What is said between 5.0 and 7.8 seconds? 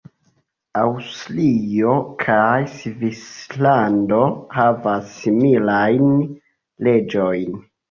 similajn leĝojn.